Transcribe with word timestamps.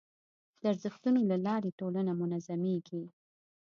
د 0.61 0.63
ارزښتونو 0.71 1.19
له 1.29 1.37
لارې 1.45 1.75
ټولنه 1.79 2.11
منظمېږي. 2.21 3.03